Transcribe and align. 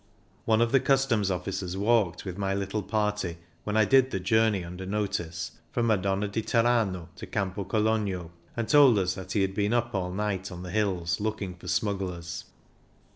One 0.45 0.61
of 0.61 0.71
the 0.71 0.79
customs 0.79 1.29
officers 1.29 1.77
walked 1.77 2.25
with 2.25 2.35
my 2.35 2.55
little 2.55 2.81
party, 2.81 3.37
when 3.65 3.77
I 3.77 3.85
did 3.85 4.09
the 4.09 4.19
journey 4.19 4.63
under 4.65 4.83
notice, 4.83 5.51
from 5.71 5.85
Madonna 5.85 6.27
di 6.27 6.41
Tirano 6.41 7.09
to 7.15 7.27
Campo 7.27 7.63
Cologno, 7.63 8.31
and 8.57 8.67
told 8.67 8.97
us 8.97 9.13
that 9.13 9.33
he 9.33 9.43
had 9.43 9.53
been 9.53 9.73
up 9.73 9.93
all 9.93 10.11
night 10.11 10.51
on 10.51 10.63
the 10.63 10.71
hills 10.71 11.19
looking 11.19 11.53
for 11.53 11.67
smugglers. 11.67 12.45